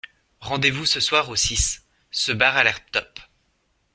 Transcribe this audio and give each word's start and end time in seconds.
Rendez-vous 0.39 0.87
ce 0.87 0.99
soir 0.99 1.29
au 1.29 1.35
Six, 1.35 1.83
ce 2.09 2.31
bar 2.31 2.57
a 2.57 2.63
l'air 2.63 2.83
top. 2.89 3.19